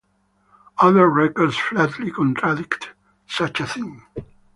[0.79, 2.89] Other records flatly contradict
[3.27, 4.01] such a thing.